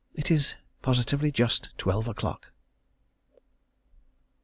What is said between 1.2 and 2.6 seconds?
just twelve o'clock.